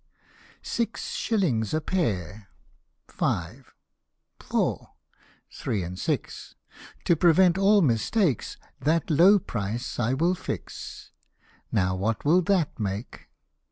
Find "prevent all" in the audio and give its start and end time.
7.15-7.83